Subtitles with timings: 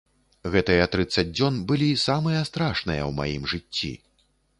[0.53, 3.93] Гэтыя трыццаць дзён былі самыя страшныя ў маім жыцці.